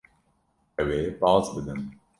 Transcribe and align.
Ew 0.81 0.89
ê 0.99 1.01
baz 1.21 1.45
bidin. 1.53 1.81